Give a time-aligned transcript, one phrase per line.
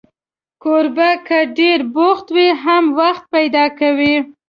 [0.61, 4.15] کوربه که ډېر بوخت وي، هم وخت پیدا کوي.